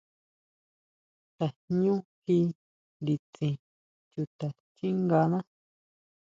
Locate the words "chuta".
4.11-4.47